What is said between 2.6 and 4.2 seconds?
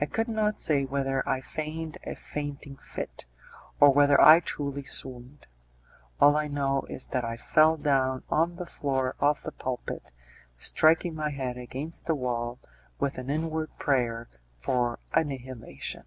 fit, or whether